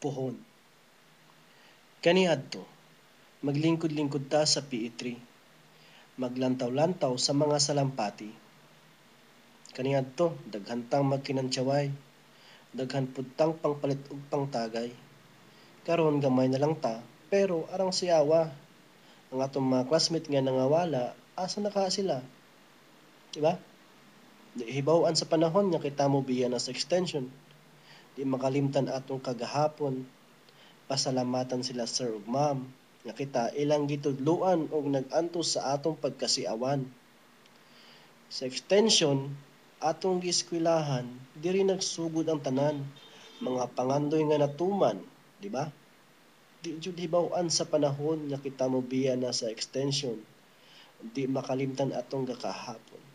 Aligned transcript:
Pohon. 0.00 0.32
Kaniadto, 2.00 2.64
maglingkod-lingkod 3.44 4.32
ta 4.32 4.48
sa 4.48 4.64
PE3. 4.64 5.12
Maglantaw-lantaw 6.16 7.12
sa 7.20 7.36
mga 7.36 7.60
salampati. 7.60 8.32
Kaniadto, 9.76 10.40
daghantang 10.48 11.04
magkinantsaway. 11.04 11.92
Daghan 12.72 13.12
pudtang 13.12 13.60
pangpalit 13.60 14.00
ug 14.08 14.24
pangtagay. 14.32 14.88
Karon 15.84 16.16
gamay 16.24 16.48
na 16.48 16.56
lang 16.56 16.80
ta, 16.80 17.04
pero 17.28 17.68
arang 17.68 17.92
siyawa. 17.92 18.48
Ang 19.28 19.44
atong 19.44 19.68
mga 19.68 19.84
classmate 19.84 20.32
nga 20.32 20.40
nangawala, 20.40 21.12
asa 21.36 21.60
na 21.60 21.68
ka 21.68 21.92
sila? 21.92 22.24
Diba? 23.36 23.60
Di 24.56 24.64
hibaw-an 24.64 25.12
sa 25.12 25.28
panahon 25.28 25.68
nga 25.68 25.84
kita 25.84 26.08
mo 26.08 26.24
biya 26.24 26.48
na 26.48 26.56
sa 26.56 26.72
extension. 26.72 27.28
Di 28.20 28.28
makalimtan 28.28 28.92
atong 28.92 29.24
kagahapon. 29.24 30.04
Pasalamatan 30.84 31.64
sila 31.64 31.88
sir 31.88 32.12
ug 32.12 32.28
ma'am 32.28 32.68
nga 33.00 33.16
kita 33.16 33.56
ilang 33.56 33.88
gitudluan 33.88 34.68
og 34.68 34.92
nag-antos 34.92 35.56
sa 35.56 35.72
atong 35.72 35.96
pagkasiawan. 35.96 36.84
Sa 38.28 38.44
extension, 38.44 39.32
atong 39.80 40.20
gieskwilahan, 40.20 41.08
diri 41.32 41.64
nagsugod 41.64 42.28
ang 42.28 42.44
tanan, 42.44 42.84
mga 43.40 43.72
pangandoy 43.72 44.20
nga 44.28 44.36
natuman, 44.36 45.00
di 45.40 45.48
ba? 45.48 45.72
Di 46.60 46.76
jud 46.76 47.00
hibaw-an 47.00 47.48
sa 47.48 47.64
panahon 47.64 48.28
nga 48.28 48.36
kita 48.36 48.68
mo 48.68 48.84
biya 48.84 49.16
na 49.16 49.32
sa 49.32 49.48
extension. 49.48 50.20
Di 51.00 51.24
makalimtan 51.24 51.96
atong 51.96 52.28
gakahapon. 52.28 53.09